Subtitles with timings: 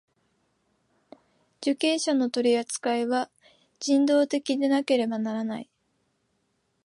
[1.61, 3.29] 受刑者の取扱いは
[3.79, 5.69] 人道的でなければならない。